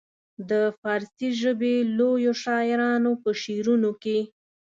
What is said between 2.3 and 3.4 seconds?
شاعرانو په